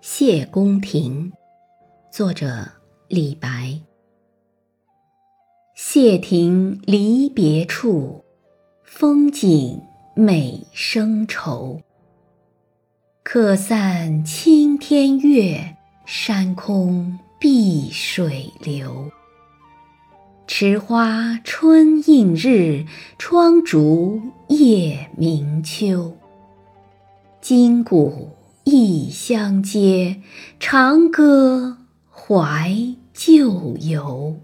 [0.00, 1.32] 谢公亭，
[2.10, 2.68] 作者
[3.08, 3.80] 李白。
[5.74, 8.24] 谢亭离别处，
[8.84, 9.80] 风景
[10.14, 11.80] 美生愁。
[13.24, 19.10] 客散青天月，山空碧水流。
[20.46, 22.86] 池花春映日，
[23.18, 26.16] 窗烛夜明秋。
[27.40, 28.30] 今古
[28.78, 30.20] 异乡接，
[30.60, 31.78] 长歌
[32.10, 32.76] 怀
[33.14, 34.36] 旧游。